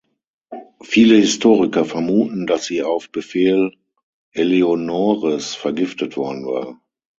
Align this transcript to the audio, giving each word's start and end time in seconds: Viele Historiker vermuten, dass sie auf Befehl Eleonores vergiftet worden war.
Viele 0.81 1.17
Historiker 1.17 1.85
vermuten, 1.85 2.47
dass 2.47 2.65
sie 2.65 2.81
auf 2.81 3.11
Befehl 3.11 3.75
Eleonores 4.31 5.53
vergiftet 5.53 6.17
worden 6.17 6.47
war. 6.47 6.81